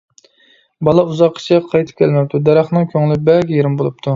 بالا 0.89 1.03
ئۇزاققىچە 1.11 1.59
قايتىپ 1.73 2.01
كەلمەپتۇ. 2.01 2.43
دەرەخنىڭ 2.51 2.91
كۆڭلى 2.95 3.23
بەك 3.31 3.57
يېرىم 3.59 3.81
بولۇپتۇ. 3.83 4.09